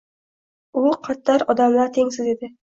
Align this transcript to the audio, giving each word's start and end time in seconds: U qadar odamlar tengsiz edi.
U 0.81 0.93
qadar 1.09 1.45
odamlar 1.55 1.93
tengsiz 1.99 2.33
edi. 2.35 2.53